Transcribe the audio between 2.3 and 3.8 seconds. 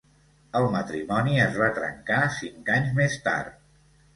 cinc anys més tard.